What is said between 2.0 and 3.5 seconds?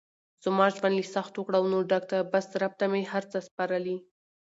ده بس رب ته مې هر څه